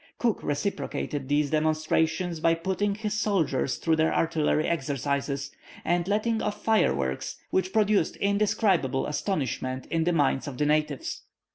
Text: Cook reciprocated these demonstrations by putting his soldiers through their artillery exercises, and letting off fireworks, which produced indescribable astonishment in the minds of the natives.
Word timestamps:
Cook 0.17 0.41
reciprocated 0.41 1.29
these 1.29 1.51
demonstrations 1.51 2.39
by 2.39 2.55
putting 2.55 2.95
his 2.95 3.13
soldiers 3.13 3.75
through 3.77 3.97
their 3.97 4.11
artillery 4.11 4.67
exercises, 4.67 5.51
and 5.85 6.07
letting 6.07 6.41
off 6.41 6.63
fireworks, 6.63 7.35
which 7.51 7.71
produced 7.71 8.15
indescribable 8.15 9.05
astonishment 9.05 9.85
in 9.91 10.05
the 10.05 10.11
minds 10.11 10.47
of 10.47 10.57
the 10.57 10.65
natives. 10.65 11.21